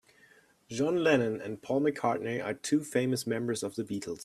John 0.67 1.03
Lennon 1.03 1.39
and 1.39 1.61
Paul 1.61 1.81
McCartney 1.81 2.43
are 2.43 2.55
two 2.55 2.83
famous 2.83 3.27
members 3.27 3.61
of 3.61 3.75
the 3.75 3.83
Beatles. 3.83 4.19